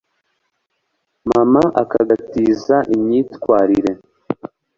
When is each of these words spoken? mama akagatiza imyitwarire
mama 1.31 1.63
akagatiza 1.83 2.75
imyitwarire 2.95 3.91